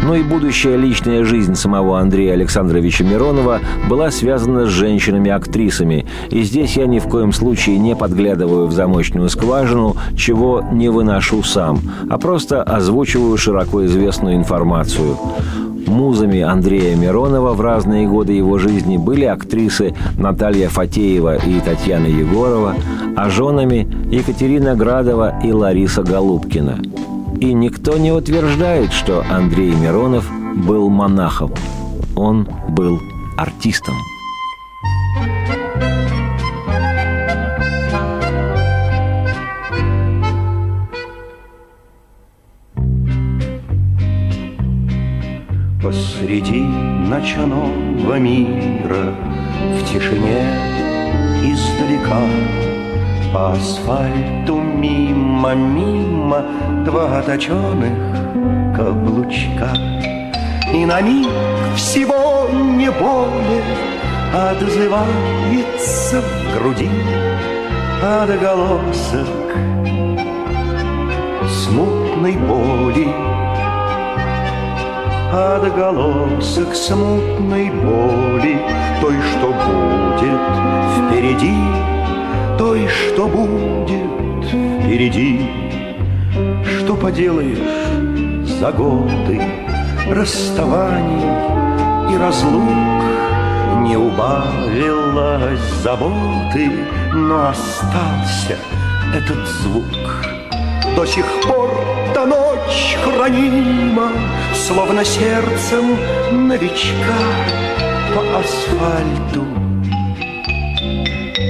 Но 0.02 0.16
и 0.16 0.22
будущая 0.22 0.76
личная 0.76 1.24
жизнь 1.24 1.54
самого 1.54 1.98
Андрея 1.98 2.34
Александровича 2.34 3.04
Миронова 3.04 3.60
была 3.88 4.10
связана 4.10 4.66
с 4.66 4.70
женщинами-актрисами, 4.70 6.06
и 6.30 6.42
здесь 6.42 6.76
я 6.76 6.86
ни 6.86 6.98
в 6.98 7.04
коем 7.04 7.32
случае 7.32 7.78
не 7.78 7.94
подглядываю 7.94 8.66
в 8.66 8.72
замочную 8.72 9.28
скважину, 9.28 9.96
чего 10.16 10.62
не 10.72 10.88
выношу 10.88 11.42
сам, 11.42 11.80
а 12.10 12.18
просто 12.18 12.62
озвучиваю 12.62 13.36
широко 13.36 13.84
известную 13.86 14.36
информацию. 14.36 15.16
Музами 15.86 16.40
Андрея 16.40 16.96
Миронова 16.96 17.52
в 17.52 17.60
разные 17.60 18.08
годы 18.08 18.32
его 18.32 18.58
жизни 18.58 18.96
были 18.96 19.24
актрисы 19.24 19.94
Наталья 20.18 20.68
Фатеева 20.68 21.36
и 21.36 21.60
Татьяна 21.60 22.06
Егорова, 22.06 22.74
а 23.16 23.30
женами 23.30 23.86
Екатерина 24.10 24.74
Градова 24.74 25.40
и 25.42 25.52
Лариса 25.52 26.02
Голубкина. 26.02 26.78
И 27.40 27.52
никто 27.52 27.96
не 27.98 28.12
утверждает, 28.12 28.92
что 28.92 29.24
Андрей 29.28 29.74
Миронов 29.74 30.30
был 30.56 30.88
монахом. 30.88 31.52
Он 32.16 32.48
был 32.68 33.00
артистом. 33.36 33.94
Посреди 45.82 46.62
ночного 46.62 48.18
мира 48.18 49.14
В 49.76 49.92
тишине 49.92 50.40
издалека 51.44 52.22
По 53.34 53.52
асфальту 53.52 54.56
мимо-мимо 55.52 56.44
Два 56.84 57.20
точеных 57.22 58.76
каблучка. 58.76 59.68
И 60.72 60.86
на 60.86 61.00
миг 61.00 61.28
всего 61.76 62.48
не 62.50 62.90
более 62.90 63.62
Отзывается 64.32 66.22
в 66.22 66.58
груди 66.58 66.90
Отголосок 68.02 69.28
смутной 71.48 72.36
боли. 72.36 73.08
Отголосок 75.32 76.74
смутной 76.74 77.70
боли 77.70 78.60
Той, 79.00 79.14
что 79.32 79.48
будет 79.48 80.40
впереди 80.96 81.54
Той, 82.56 82.86
что 82.88 83.26
будет 83.26 84.33
впереди. 84.54 85.40
Что 86.64 86.94
поделаешь 86.96 87.58
за 88.60 88.72
годы 88.72 89.40
Расставаний 90.10 92.14
и 92.14 92.18
разлук? 92.18 93.02
Не 93.82 93.96
убавилась 93.96 95.60
заботы 95.82 96.70
Но 97.12 97.48
остался 97.48 98.56
этот 99.14 99.46
звук. 99.62 99.84
До 100.96 101.06
сих 101.06 101.26
пор 101.46 101.70
та 102.14 102.26
ночь 102.26 102.96
хранима 103.02 104.10
Словно 104.54 105.04
сердцем 105.04 105.96
новичка 106.32 107.20
По 108.14 108.40
асфальту. 108.40 109.44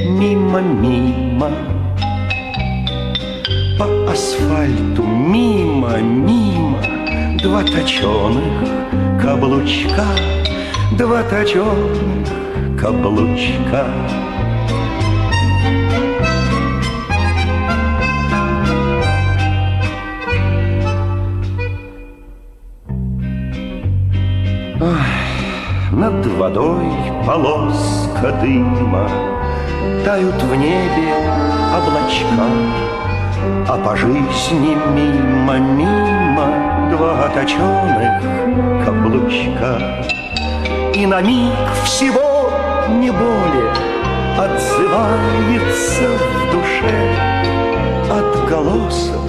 Мимо-мимо 0.09 1.51
По 3.79 4.13
асфальту 4.13 5.03
мимо-мимо 5.03 6.83
Два 7.43 7.63
точеных 7.63 8.69
каблучка 9.21 10.05
Два 10.97 11.23
точеных 11.25 12.45
каблучка. 12.85 13.87
Над 25.93 26.27
водой 26.27 26.85
полоска 27.27 28.33
дыма. 28.43 29.09
Тают 30.05 30.43
в 30.43 30.55
небе 30.55 31.15
облачка 31.75 32.94
А 33.67 33.79
по 33.79 33.97
жизни 33.97 34.77
мимо-мимо 34.95 36.91
Два 36.91 37.29
точеных 37.29 38.23
каблучка. 38.85 40.05
И 40.95 41.07
на 41.07 41.23
миг 41.23 41.55
всего 41.85 42.51
не 42.91 43.11
более 43.11 43.73
Отзывается 44.39 46.09
в 46.21 46.53
душе 46.53 46.95
Отголосок 48.11 49.25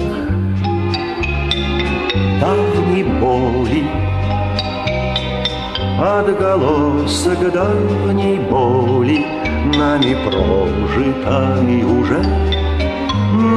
давней 2.38 3.04
боли. 3.04 3.88
Отголосок 5.98 7.52
давней 7.52 8.38
боли 8.38 9.24
Нами 9.74 10.14
прожитой 10.24 11.82
уже 11.84 12.45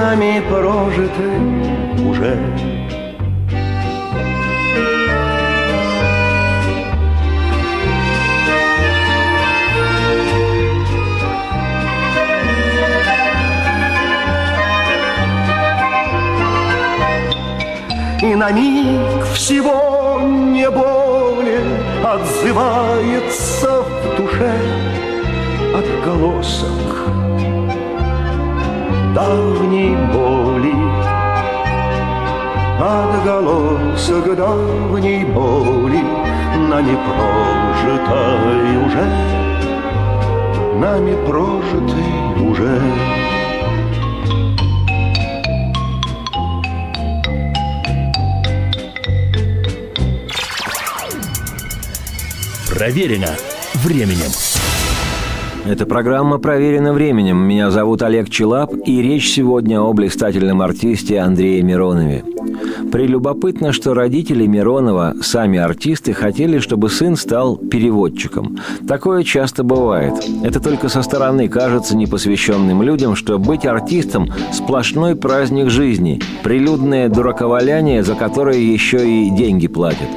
Нами 0.09 0.41
прожитой 0.49 1.37
уже. 2.03 2.35
И 18.23 18.33
на 18.33 18.51
миг 18.51 19.23
всего 19.35 20.21
не 20.23 20.67
более 20.71 21.61
Отзывается 22.03 23.83
в 23.83 24.17
душе 24.17 24.55
отголосок 25.75 26.88
давней 29.19 29.95
боли. 30.13 30.73
Отголосок 32.79 34.35
давней 34.37 35.25
боли 35.25 36.01
Нами 36.69 36.97
прожитой 37.05 38.77
уже, 38.85 39.05
Нами 40.79 41.15
прожитой 41.25 42.49
уже. 42.49 42.81
Проверено 52.69 53.35
временем. 53.73 54.31
Эта 55.69 55.85
программа 55.85 56.39
проверена 56.39 56.93
временем. 56.93 57.37
Меня 57.37 57.69
зовут 57.69 58.01
Олег 58.01 58.27
Челап, 58.31 58.73
и 58.87 59.03
речь 59.03 59.29
сегодня 59.29 59.79
о 59.79 59.93
блистательном 59.93 60.63
артисте 60.63 61.19
Андрее 61.19 61.61
Миронове. 61.61 62.23
Прелюбопытно, 62.91 63.71
что 63.71 63.93
родители 63.93 64.47
Миронова, 64.47 65.13
сами 65.21 65.59
артисты, 65.59 66.13
хотели, 66.13 66.57
чтобы 66.57 66.89
сын 66.89 67.15
стал 67.15 67.55
переводчиком. 67.55 68.57
Такое 68.87 69.23
часто 69.23 69.63
бывает. 69.63 70.15
Это 70.43 70.59
только 70.59 70.89
со 70.89 71.03
стороны 71.03 71.47
кажется 71.47 71.95
непосвященным 71.95 72.81
людям, 72.81 73.15
что 73.15 73.37
быть 73.37 73.67
артистом– 73.67 74.27
сплошной 74.51 75.15
праздник 75.15 75.69
жизни, 75.69 76.19
прилюдное 76.41 77.09
дураковаляние, 77.09 78.01
за 78.01 78.15
которое 78.15 78.59
еще 78.59 79.07
и 79.07 79.29
деньги 79.29 79.67
платят. 79.67 80.09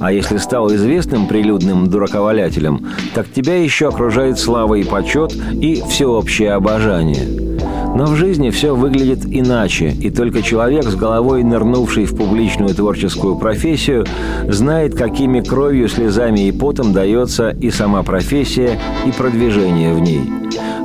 А 0.00 0.12
если 0.12 0.36
стал 0.36 0.72
известным 0.74 1.26
прилюдным 1.26 1.88
дураковалятелем, 1.88 2.86
так 3.14 3.30
тебя 3.30 3.62
еще 3.62 3.88
окружает 3.88 4.38
слава 4.38 4.74
и 4.74 4.84
почет 4.84 5.34
и 5.34 5.82
всеобщее 5.88 6.52
обожание. 6.52 7.57
Но 7.98 8.04
в 8.04 8.14
жизни 8.14 8.50
все 8.50 8.76
выглядит 8.76 9.24
иначе, 9.28 9.88
и 9.88 10.08
только 10.10 10.40
человек 10.40 10.84
с 10.84 10.94
головой 10.94 11.42
нырнувший 11.42 12.04
в 12.04 12.16
публичную 12.16 12.72
творческую 12.72 13.34
профессию 13.34 14.06
знает, 14.46 14.94
какими 14.94 15.40
кровью, 15.40 15.88
слезами 15.88 16.46
и 16.46 16.52
потом 16.52 16.92
дается 16.92 17.48
и 17.48 17.72
сама 17.72 18.04
профессия, 18.04 18.78
и 19.04 19.10
продвижение 19.10 19.94
в 19.94 20.00
ней. 20.00 20.20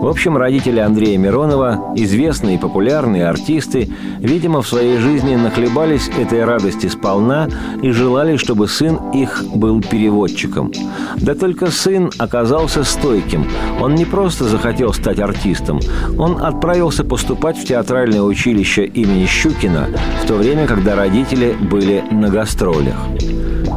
В 0.03 0.07
общем, 0.07 0.35
родители 0.35 0.79
Андрея 0.79 1.17
Миронова, 1.17 1.93
известные 1.95 2.55
и 2.55 2.59
популярные 2.59 3.25
артисты, 3.25 3.89
видимо, 4.19 4.61
в 4.61 4.67
своей 4.67 4.97
жизни 4.97 5.37
нахлебались 5.37 6.09
этой 6.19 6.43
радости 6.43 6.87
сполна 6.87 7.47
и 7.81 7.89
желали, 7.91 8.35
чтобы 8.35 8.67
сын 8.67 8.99
их 9.13 9.45
был 9.55 9.81
переводчиком. 9.81 10.73
Да 11.15 11.35
только 11.35 11.71
сын 11.71 12.11
оказался 12.17 12.83
стойким. 12.83 13.45
Он 13.79 13.95
не 13.95 14.03
просто 14.03 14.43
захотел 14.43 14.91
стать 14.91 15.21
артистом, 15.21 15.79
он 16.17 16.43
отправился 16.43 17.02
поступать 17.03 17.57
в 17.57 17.65
театральное 17.65 18.21
училище 18.21 18.85
имени 18.85 19.25
Щукина 19.25 19.87
в 20.23 20.27
то 20.27 20.35
время, 20.35 20.67
когда 20.67 20.95
родители 20.95 21.55
были 21.59 22.03
на 22.11 22.29
гастролях. 22.29 22.97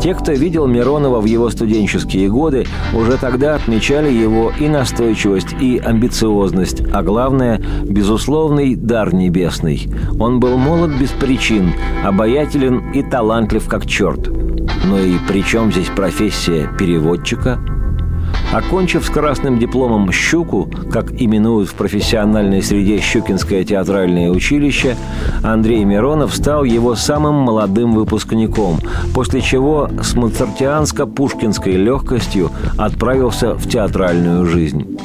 Те, 0.02 0.14
кто 0.14 0.32
видел 0.32 0.66
Миронова 0.66 1.20
в 1.20 1.24
его 1.24 1.50
студенческие 1.50 2.28
годы, 2.28 2.66
уже 2.94 3.16
тогда 3.16 3.54
отмечали 3.54 4.10
его 4.10 4.52
и 4.58 4.68
настойчивость, 4.68 5.54
и 5.60 5.78
амбициозность, 5.78 6.82
а 6.92 7.02
главное– 7.02 7.60
безусловный 7.84 8.76
дар 8.76 9.14
небесный. 9.14 9.88
Он 10.20 10.38
был 10.38 10.58
молод 10.58 10.92
без 10.98 11.10
причин, 11.10 11.72
обаятелен 12.04 12.92
и 12.92 13.02
талантлив 13.02 13.66
как 13.68 13.86
черт. 13.86 14.28
Но 14.84 14.98
и 14.98 15.16
при 15.26 15.42
чем 15.42 15.72
здесь 15.72 15.88
профессия 15.88 16.70
переводчика– 16.78 17.58
Окончив 18.52 19.04
с 19.04 19.10
красным 19.10 19.58
дипломом 19.58 20.12
«Щуку», 20.12 20.68
как 20.90 21.12
именуют 21.20 21.68
в 21.68 21.74
профессиональной 21.74 22.62
среде 22.62 23.00
Щукинское 23.00 23.64
театральное 23.64 24.30
училище, 24.30 24.96
Андрей 25.42 25.84
Миронов 25.84 26.34
стал 26.34 26.64
его 26.64 26.94
самым 26.94 27.34
молодым 27.34 27.94
выпускником, 27.94 28.78
после 29.14 29.40
чего 29.40 29.90
с 30.00 30.14
моцартианско-пушкинской 30.14 31.72
легкостью 31.72 32.50
отправился 32.78 33.54
в 33.54 33.68
театральную 33.68 34.46
жизнь. 34.46 34.98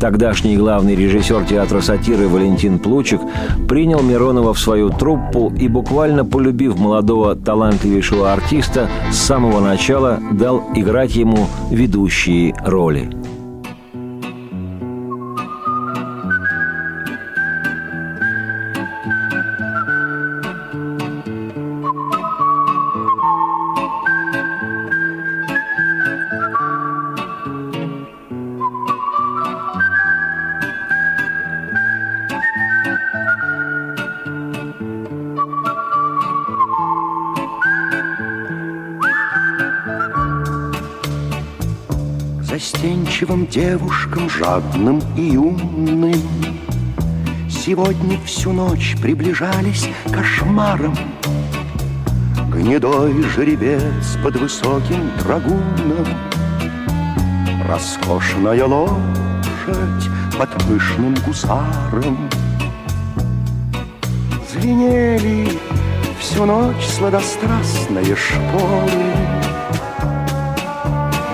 Тогдашний 0.00 0.56
главный 0.56 0.94
режиссер 0.94 1.44
театра 1.44 1.80
сатиры 1.80 2.28
Валентин 2.28 2.78
Плучик 2.78 3.20
принял 3.68 4.02
Миронова 4.02 4.52
в 4.54 4.58
свою 4.58 4.90
труппу 4.90 5.52
и, 5.58 5.68
буквально 5.68 6.24
полюбив 6.24 6.78
молодого 6.78 7.34
талантливейшего 7.34 8.32
артиста, 8.32 8.88
с 9.10 9.16
самого 9.16 9.60
начала 9.60 10.18
дал 10.32 10.62
играть 10.74 11.16
ему 11.16 11.46
ведущие 11.70 12.54
роли. 12.64 13.10
Застенчивым 43.16 43.46
девушкам, 43.46 44.28
жадным 44.28 45.00
и 45.16 45.22
юным 45.22 46.12
Сегодня 47.48 48.20
всю 48.26 48.52
ночь 48.52 48.94
приближались 49.00 49.88
кошмаром. 50.12 50.94
Гнедой 52.52 53.22
жеребец 53.22 54.18
под 54.22 54.36
высоким 54.36 55.10
драгуном 55.22 56.06
Роскошная 57.66 58.66
лошадь 58.66 60.10
под 60.38 60.50
пышным 60.66 61.14
гусаром. 61.26 62.28
Звенели 64.52 65.48
всю 66.20 66.44
ночь 66.44 66.84
сладострастные 66.84 68.14
шпоры 68.14 69.35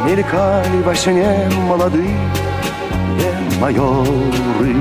Мелькали 0.04 0.82
во 0.82 0.94
сне 0.94 1.48
молодые 1.68 2.18
майоры. 3.60 4.74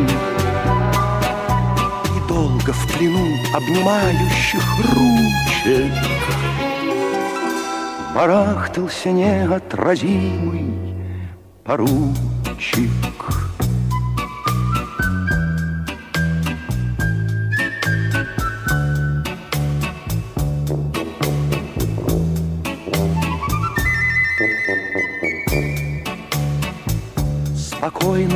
И 2.15 2.27
долго 2.27 2.73
в 2.73 2.97
плену 2.97 3.27
обнимающих 3.53 4.63
ручек 4.93 5.93
Барахтался 8.15 9.09
неотразимый 9.11 10.73
поручик 11.63 12.89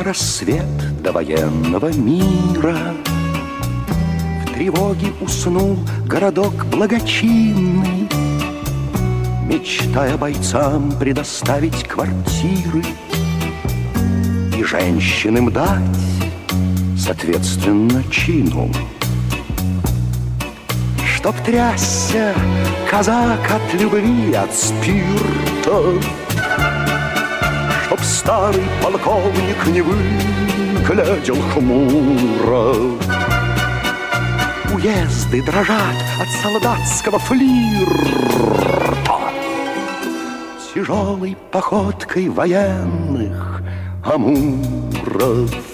рассвет 0.06 1.02
до 1.02 1.10
военного 1.10 1.92
мира. 1.92 2.78
В 4.44 4.54
тревоге 4.54 5.08
уснул 5.20 5.76
городок 6.06 6.64
благочинный 6.66 8.08
Мечтая 9.48 10.16
бойцам 10.16 10.92
предоставить 10.92 11.88
квартиры 11.88 12.84
И 14.56 14.62
женщинам 14.62 15.52
дать, 15.52 15.82
соответственно, 16.96 18.04
чину. 18.08 18.70
Чтоб 21.04 21.34
трясся 21.44 22.32
казак 22.88 23.40
от 23.50 23.80
любви, 23.80 24.34
от 24.34 24.54
спирта 24.54 26.00
старый 28.16 28.64
полковник 28.82 29.66
не 29.66 29.82
выглядел 29.82 31.36
хмуро. 31.52 32.72
Уезды 34.74 35.44
дрожат 35.44 35.96
от 36.18 36.28
солдатского 36.42 37.18
флирта. 37.18 39.18
Тяжелой 40.74 41.36
походкой 41.52 42.30
военных 42.30 43.60
амуров 44.02 45.65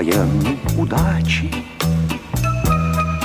военной 0.00 0.58
удачи. 0.78 1.52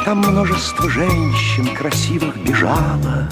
Там 0.04 0.18
множество 0.18 0.90
женщин 0.90 1.74
красивых 1.74 2.36
бежало. 2.44 3.30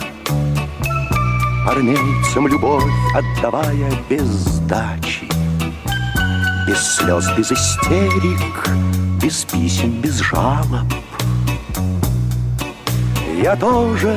Армейцам 1.67 2.47
любовь 2.47 2.89
отдавая 3.13 3.91
без 4.10 4.23
сдачи. 4.23 5.27
Без 6.65 6.95
слез, 6.95 7.29
без 7.38 7.51
истерик, 7.51 8.69
без 9.21 9.43
писем, 9.43 9.99
без 9.99 10.19
жалоб. 10.19 10.88
Я 13.41 13.58
тоже 13.58 14.15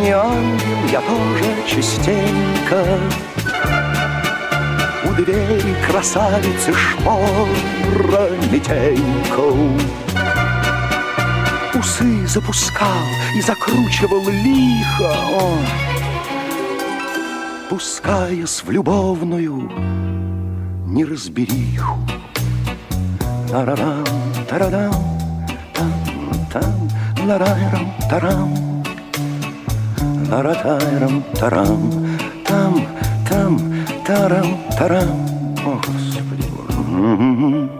не 0.00 0.10
ангел, 0.10 0.88
я 0.90 1.00
тоже 1.02 1.54
частенько 1.68 2.98
у 5.14 5.22
двери 5.22 5.74
красавицы 5.86 6.72
шпора 6.72 8.30
Митенько 8.50 9.42
Усы 11.74 12.26
запускал 12.26 12.88
и 13.36 13.40
закручивал 13.40 14.22
лихо 14.28 15.14
он, 15.40 15.58
Пускаясь 17.68 18.62
в 18.62 18.70
любовную 18.70 19.70
неразбериху. 20.86 21.98
Тарарам, 23.50 24.04
тарадам, 24.48 24.94
там, 25.74 25.92
там, 26.52 27.26
ларайрам, 27.26 27.94
тарам. 28.08 28.84
Ларатайрам, 30.30 31.22
тарам, 31.38 31.92
там, 32.46 32.86
там, 33.28 33.73
тарам, 34.04 34.58
тарам. 34.78 35.10
О, 35.64 35.80
Господи 35.86 36.44
Боже. 36.52 37.70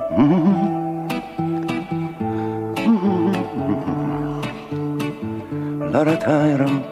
Ларатайрам, 5.92 6.82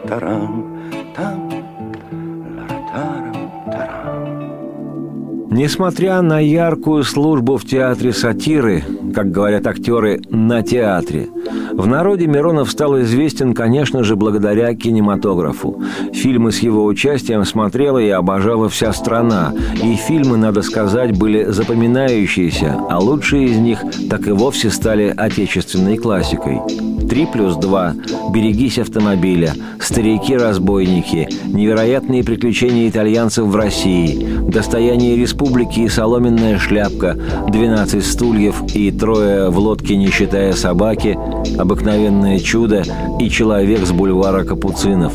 Несмотря 5.55 6.23
на 6.23 6.39
яркую 6.39 7.03
службу 7.03 7.57
в 7.57 7.63
театре 7.63 8.11
сатиры, 8.11 8.83
как 9.13 9.29
говорят 9.29 9.67
актеры, 9.67 10.19
на 10.31 10.63
театре, 10.63 11.29
В 11.73 11.85
народе 11.85 12.25
Миронов 12.25 12.71
стал 12.71 12.99
известен, 13.01 13.53
конечно 13.53 14.03
же, 14.03 14.15
благодаря 14.15 14.73
кинематографу. 14.73 15.79
Фильмы 16.11 16.51
с 16.51 16.59
его 16.59 16.85
участием 16.85 17.45
смотрела 17.45 17.99
и 17.99 18.09
обожала 18.09 18.67
вся 18.67 18.93
страна. 18.93 19.53
И 19.83 19.95
фильмы, 19.95 20.37
надо 20.37 20.63
сказать, 20.63 21.17
были 21.17 21.43
запоминающиеся, 21.45 22.75
а 22.89 22.99
лучшие 22.99 23.45
из 23.45 23.57
них 23.57 23.79
так 24.09 24.27
и 24.27 24.31
вовсе 24.31 24.71
стали 24.71 25.13
отечественной 25.15 25.97
классикой. 25.97 26.61
«Три 27.09 27.27
плюс 27.27 27.57
два», 27.57 27.93
«Берегись 28.33 28.79
автомобиля», 28.79 29.53
«Старики-разбойники», 29.79 31.27
«Невероятные 31.45 32.23
приключения 32.23 32.89
итальянцев 32.89 33.45
в 33.45 33.55
России», 33.55 34.25
«Достояние 34.49 35.17
республики» 35.17 35.42
и 35.43 35.89
«Соломенная 35.89 36.57
шляпка», 36.57 37.17
«12 37.47 38.01
стульев» 38.01 38.63
и 38.75 38.91
«Трое 38.91 39.49
в 39.49 39.59
лодке, 39.59 39.95
не 39.95 40.09
считая 40.09 40.53
собаки», 40.53 41.17
«Обыкновенное 41.57 42.39
чудо» 42.39 42.83
и 43.19 43.29
«Человек 43.29 43.85
с 43.85 43.91
бульвара 43.91 44.43
Капуцинов». 44.43 45.13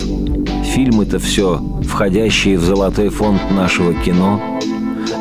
Фильмы-то 0.64 1.18
все, 1.18 1.60
входящие 1.82 2.58
в 2.58 2.62
золотой 2.62 3.08
фонд 3.08 3.40
нашего 3.50 3.94
кино– 3.94 4.40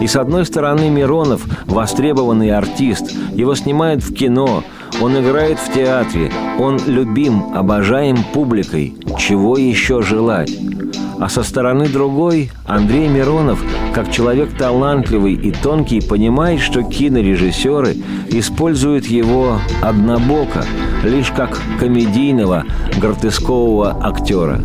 и 0.02 0.06
с 0.06 0.16
одной 0.16 0.46
стороны 0.46 0.90
Миронов– 0.90 1.42
востребованный 1.66 2.52
артист. 2.52 3.16
Его 3.34 3.56
снимают 3.56 4.04
в 4.04 4.14
кино, 4.14 4.64
он 5.02 5.20
играет 5.20 5.58
в 5.58 5.74
театре, 5.74 6.32
он 6.60 6.80
любим, 6.86 7.56
обожаем 7.56 8.18
публикой. 8.34 8.96
Чего 9.18 9.58
еще 9.58 10.02
желать? 10.02 10.56
А 11.20 11.30
со 11.30 11.42
стороны 11.44 11.88
другой 11.88 12.52
Андрей 12.66 13.08
Миронов, 13.08 13.64
как 13.94 14.12
человек 14.12 14.56
талантливый 14.56 15.34
и 15.34 15.52
тонкий, 15.52 16.00
понимает, 16.00 16.60
что 16.60 16.84
кинорежиссеры 16.84 17.96
используют 18.30 19.08
его 19.08 19.60
однобоко, 19.82 20.64
лишь 21.04 21.32
как 21.32 21.60
комедийного, 21.80 22.66
гротескового 23.00 23.98
актера. 24.02 24.62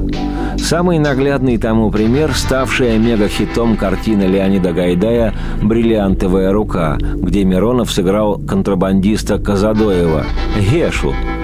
Самый 0.59 0.99
наглядный 0.99 1.57
тому 1.57 1.91
пример– 1.91 2.33
ставшая 2.35 2.99
мегахитом 2.99 3.77
картина 3.77 4.27
Леонида 4.27 4.73
Гайдая 4.73 5.35
«Бриллиантовая 5.63 6.53
рука», 6.53 6.99
где 7.01 7.45
Миронов 7.45 7.91
сыграл 7.91 8.39
контрабандиста 8.39 9.39
Казадоева– 9.39 10.25
Гешу– 10.71 11.15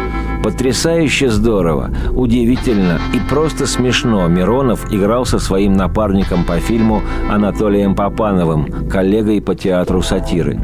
Потрясающе 0.49 1.29
здорово, 1.29 1.91
удивительно 2.11 2.99
и 3.13 3.21
просто 3.29 3.67
смешно 3.67 4.27
Миронов 4.29 4.91
играл 4.91 5.27
со 5.27 5.39
своим 5.39 5.75
напарником 5.75 6.45
по 6.45 6.59
фильму 6.59 7.03
Анатолием 7.31 7.95
Попановым, 7.95 8.89
коллегой 8.89 9.43
по 9.43 9.55
театру 9.55 10.01
сатиры. 10.01 10.59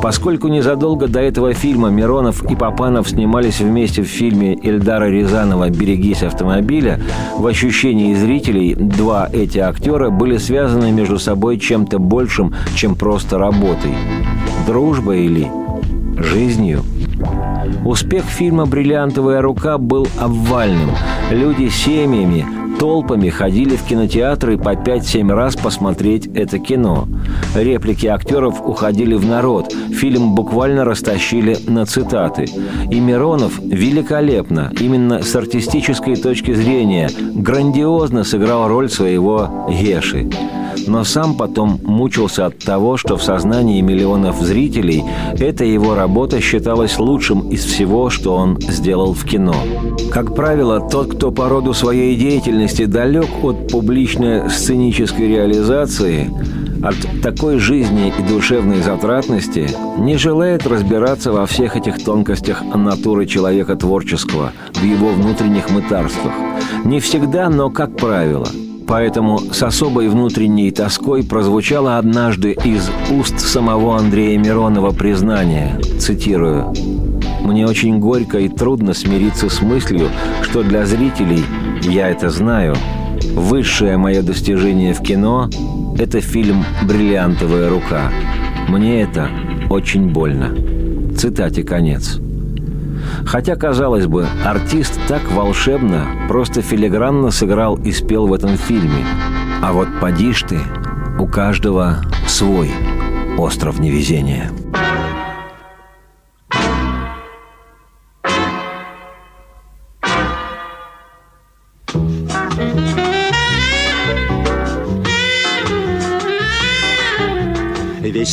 Поскольку 0.00 0.46
незадолго 0.46 1.08
до 1.08 1.18
этого 1.18 1.52
фильма 1.52 1.88
Миронов 1.88 2.48
и 2.48 2.54
Попанов 2.54 3.08
снимались 3.08 3.58
вместе 3.58 4.02
в 4.02 4.06
фильме 4.06 4.56
Эльдара 4.62 5.10
Рязанова 5.10 5.68
«Берегись 5.68 6.22
автомобиля», 6.22 7.00
в 7.36 7.44
ощущении 7.44 8.14
зрителей 8.14 8.76
два 8.76 9.28
эти 9.32 9.58
актера 9.58 10.10
были 10.10 10.36
связаны 10.36 10.92
между 10.92 11.18
собой 11.18 11.58
чем-то 11.58 11.98
большим, 11.98 12.54
чем 12.76 12.94
просто 12.94 13.36
работой. 13.36 13.96
Дружба 14.68 15.16
или 15.16 15.50
жизнью– 16.20 16.84
Успех 17.84 18.24
фильма 18.24 18.66
«Бриллиантовая 18.66 19.40
рука» 19.42 19.78
был 19.78 20.06
обвальным. 20.18 20.90
Люди 21.30 21.68
семьями, 21.68 22.46
толпами 22.78 23.28
ходили 23.28 23.76
в 23.76 23.84
кинотеатры 23.84 24.58
по 24.58 24.74
5-7 24.74 25.32
раз 25.32 25.56
посмотреть 25.56 26.26
это 26.34 26.58
кино. 26.58 27.06
Реплики 27.54 28.06
актеров 28.06 28.60
уходили 28.60 29.14
в 29.14 29.26
народ, 29.26 29.72
фильм 29.92 30.34
буквально 30.34 30.84
растащили 30.84 31.56
на 31.68 31.86
цитаты. 31.86 32.46
И 32.90 33.00
Миронов 33.00 33.58
великолепно, 33.58 34.72
именно 34.78 35.22
с 35.22 35.34
артистической 35.36 36.16
точки 36.16 36.52
зрения, 36.52 37.10
грандиозно 37.34 38.24
сыграл 38.24 38.68
роль 38.68 38.88
своего 38.88 39.66
Геши 39.68 40.30
но 40.86 41.04
сам 41.04 41.34
потом 41.34 41.80
мучился 41.82 42.46
от 42.46 42.58
того, 42.58 42.96
что 42.96 43.16
в 43.16 43.22
сознании 43.22 43.80
миллионов 43.80 44.40
зрителей 44.40 45.04
эта 45.38 45.64
его 45.64 45.94
работа 45.94 46.40
считалась 46.40 46.98
лучшим 46.98 47.48
из 47.48 47.64
всего, 47.64 48.10
что 48.10 48.34
он 48.34 48.58
сделал 48.60 49.14
в 49.14 49.24
кино. 49.24 49.54
Как 50.12 50.34
правило, 50.34 50.80
тот, 50.80 51.14
кто 51.14 51.30
по 51.30 51.48
роду 51.48 51.74
своей 51.74 52.16
деятельности 52.16 52.84
далек 52.84 53.28
от 53.42 53.68
публичной 53.68 54.50
сценической 54.50 55.28
реализации, 55.28 56.30
от 56.82 56.96
такой 57.22 57.58
жизни 57.58 58.12
и 58.18 58.22
душевной 58.22 58.82
затратности 58.82 59.68
не 59.98 60.16
желает 60.16 60.66
разбираться 60.66 61.32
во 61.32 61.46
всех 61.46 61.76
этих 61.76 62.02
тонкостях 62.04 62.62
натуры 62.62 63.26
человека 63.26 63.74
творческого, 63.74 64.52
в 64.74 64.84
его 64.84 65.08
внутренних 65.08 65.70
мытарствах. 65.70 66.32
Не 66.84 67.00
всегда, 67.00 67.48
но 67.48 67.70
как 67.70 67.96
правило– 67.96 68.48
Поэтому 68.86 69.38
с 69.38 69.62
особой 69.62 70.08
внутренней 70.08 70.70
тоской 70.70 71.24
прозвучало 71.24 71.98
однажды 71.98 72.52
из 72.64 72.90
уст 73.10 73.40
самого 73.40 73.96
Андрея 73.96 74.38
Миронова 74.38 74.90
признание, 74.90 75.80
цитирую, 75.98 76.72
«Мне 77.42 77.66
очень 77.66 77.98
горько 77.98 78.38
и 78.38 78.48
трудно 78.48 78.94
смириться 78.94 79.48
с 79.48 79.60
мыслью, 79.62 80.08
что 80.42 80.62
для 80.62 80.86
зрителей, 80.86 81.44
я 81.82 82.08
это 82.08 82.30
знаю, 82.30 82.74
высшее 83.34 83.96
мое 83.96 84.22
достижение 84.22 84.94
в 84.94 85.00
кино– 85.00 85.50
это 85.98 86.20
фильм 86.20 86.64
«Бриллиантовая 86.82 87.70
рука». 87.70 88.10
Мне 88.68 89.02
это 89.02 89.28
очень 89.70 90.10
больно». 90.10 90.54
Цитате 91.16 91.62
конец. 91.62 92.18
Хотя, 93.26 93.56
казалось 93.56 94.06
бы, 94.06 94.26
артист 94.44 94.98
так 95.08 95.22
волшебно, 95.32 96.06
просто 96.28 96.62
филигранно 96.62 97.30
сыграл 97.30 97.76
и 97.76 97.92
спел 97.92 98.26
в 98.26 98.32
этом 98.32 98.56
фильме. 98.56 99.04
А 99.62 99.72
вот 99.72 99.88
поди 100.00 100.32
ж 100.32 100.44
ты, 100.48 100.60
у 101.18 101.26
каждого 101.26 101.98
свой 102.26 102.70
остров 103.38 103.78
невезения. 103.78 104.50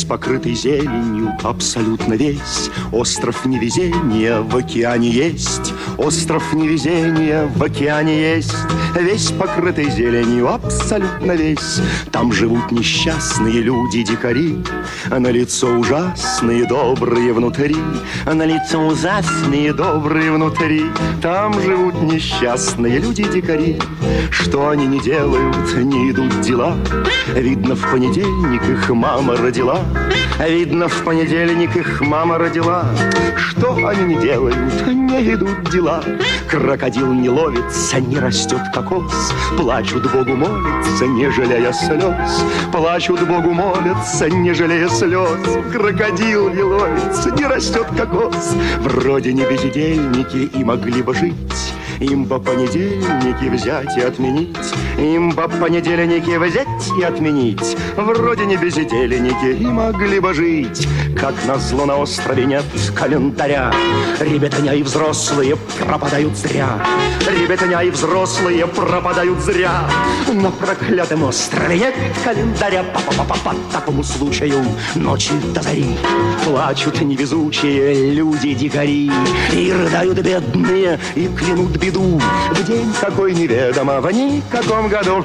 Весь 0.02 0.08
покрытый 0.08 0.54
зеленью, 0.54 1.32
абсолютно 1.44 2.14
весь. 2.14 2.70
Остров 2.90 3.46
невезения 3.46 4.40
в 4.40 4.56
океане 4.56 5.08
есть. 5.08 5.72
Остров 5.96 6.52
невезения 6.54 7.46
в 7.54 7.62
океане 7.62 8.34
есть. 8.34 8.56
Весь 8.98 9.30
покрытый 9.30 9.88
зеленью, 9.90 10.52
абсолютно 10.52 11.32
весь. 11.32 11.80
Там 12.10 12.32
живут 12.32 12.72
несчастные 12.72 13.60
люди-дикари 13.60 14.56
А 15.08 15.20
на 15.20 15.28
лицо 15.28 15.68
ужасные, 15.68 16.66
добрые 16.66 17.32
внутри. 17.32 17.76
На 18.26 18.44
лицо 18.44 18.80
ужасные, 18.84 19.72
добрые 19.72 20.32
внутри. 20.32 20.84
Там 21.22 21.60
живут 21.62 22.02
несчастные 22.02 22.98
люди-дикари 22.98 23.78
Что 24.30 24.70
они 24.70 24.86
не 24.86 25.00
делают, 25.00 25.76
не 25.76 26.10
идут 26.10 26.40
дела. 26.40 26.76
Видно, 27.34 27.76
в 27.76 27.90
понедельник 27.90 28.68
их 28.68 28.90
мама 28.90 29.36
родила 29.36 29.80
Видно, 30.38 30.88
в 30.88 31.04
понедельник 31.04 31.76
их 31.76 32.00
мама 32.00 32.38
родила. 32.38 32.84
Что 33.36 33.74
они 33.86 34.14
не 34.14 34.20
делают, 34.20 34.56
не 34.86 35.34
идут 35.34 35.70
дела. 35.70 36.02
Крокодил 36.48 37.12
не 37.12 37.28
ловится, 37.28 38.00
не 38.00 38.18
растет 38.18 38.60
кокос. 38.74 39.32
Плачут 39.56 40.10
Богу 40.12 40.34
молятся, 40.34 41.06
не 41.06 41.30
жалея 41.30 41.72
слез. 41.72 42.44
Плачут 42.72 43.26
Богу 43.26 43.52
молятся, 43.52 44.28
не 44.28 44.52
жалея 44.52 44.88
слез. 44.88 45.28
Крокодил 45.72 46.50
не 46.50 46.62
ловится, 46.62 47.30
не 47.30 47.44
растет 47.44 47.86
кокос. 47.96 48.54
Вроде 48.80 49.32
не 49.32 49.44
бездельники 49.44 50.50
и 50.58 50.64
могли 50.64 51.02
бы 51.02 51.14
жить 51.14 51.72
им 52.00 52.26
по 52.26 52.38
понедельнике 52.38 53.50
взять 53.50 53.96
и 53.96 54.00
отменить. 54.00 54.56
Им 54.98 55.32
по 55.32 55.48
понедельнике 55.48 56.38
взять 56.38 56.66
и 56.98 57.02
отменить. 57.02 57.76
Вроде 57.96 58.46
не 58.46 58.56
бездельники 58.56 59.56
и 59.60 59.66
могли 59.66 60.18
бы 60.20 60.32
жить. 60.34 60.88
Как 61.18 61.34
назло 61.46 61.84
на 61.84 61.98
острове 61.98 62.46
нет 62.46 62.64
календаря. 62.94 63.72
Ребятня 64.20 64.72
и 64.72 64.82
взрослые 64.82 65.56
пропадают 65.78 66.36
зря. 66.36 66.84
Ребятня 67.28 67.80
и 67.80 67.90
взрослые 67.90 68.66
пропадают 68.66 69.40
зря. 69.40 69.88
На 70.32 70.50
проклятом 70.50 71.24
острове 71.24 71.82
нет 71.82 71.94
календаря. 72.24 72.82
-по, 72.82 73.00
-по, 73.00 73.26
-по, 73.26 73.38
по 73.44 73.54
такому 73.72 74.04
случаю 74.04 74.64
ночи 74.94 75.32
до 75.54 75.62
зари 75.62 75.96
Плачут 76.44 77.00
невезучие 77.00 78.12
люди-дикари. 78.12 79.10
И 79.52 79.72
рыдают 79.72 80.18
бедные, 80.20 80.98
и 81.14 81.28
клянут 81.28 81.76
беду 81.76 81.91
виду, 81.92 82.20
в 82.54 82.64
день 82.64 82.92
какой 83.00 83.34
неведомо, 83.34 84.00
в 84.00 84.10
никаком 84.10 84.88
году. 84.88 85.24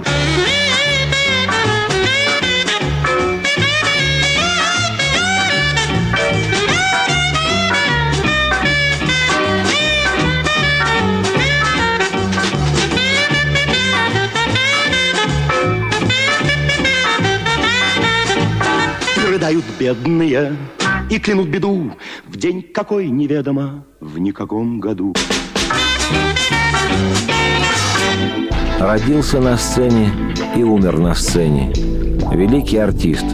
Рыдают 19.30 19.64
бедные 19.80 20.56
и 21.10 21.20
клянут 21.20 21.48
беду 21.48 21.94
в 22.26 22.36
день 22.36 22.62
какой 22.62 23.08
неведомо, 23.08 23.86
в 24.00 24.18
никаком 24.20 24.80
году. 24.80 25.14
Thank 26.10 26.52
you. 26.52 26.57
Родился 28.80 29.40
на 29.40 29.58
сцене 29.58 30.10
и 30.56 30.64
умер 30.64 31.00
на 31.00 31.14
сцене. 31.14 31.74
Великий 32.32 32.78
артист. 32.78 33.26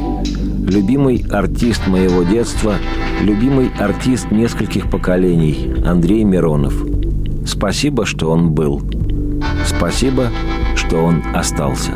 Любимый 0.68 1.26
артист 1.30 1.88
моего 1.88 2.24
детства, 2.24 2.76
любимый 3.22 3.72
артист 3.80 4.32
нескольких 4.32 4.90
поколений, 4.90 5.74
Андрей 5.86 6.24
Миронов. 6.24 6.74
Спасибо, 7.46 8.06
что 8.06 8.32
он 8.32 8.52
был. 8.52 8.82
Спасибо, 9.66 10.30
что 10.76 11.04
он 11.04 11.22
остался. 11.34 11.92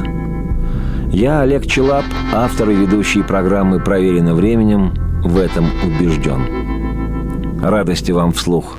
Я, 1.12 1.41
Олег 1.41 1.65
Челап, 1.65 2.06
автор 2.34 2.70
и 2.70 2.76
ведущий 2.76 3.24
программы 3.24 3.80
«Проверено 3.80 4.36
временем», 4.36 4.93
в 5.24 5.38
этом 5.38 5.65
убежден. 5.84 7.62
Радости 7.62 8.12
вам 8.12 8.32
вслух. 8.34 8.78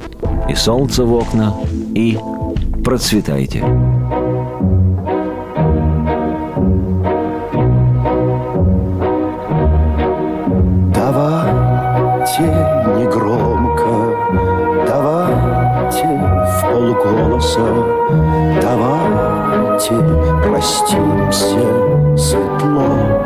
И 0.49 0.55
солнце 0.55 1.05
в 1.05 1.13
окна, 1.15 1.55
и 1.95 2.19
процветайте. 2.89 3.61
Давайте 10.95 12.45
негромко, 12.97 13.91
давайте 14.87 16.07
в 16.47 16.63
полголоса, 16.63 17.69
давайте 18.63 19.95
простимся 20.43 21.59
светло. 22.17 23.18